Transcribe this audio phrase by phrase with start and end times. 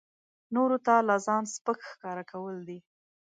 [0.55, 2.79] نورو ته لا ځان سپک ښکاره کول دي.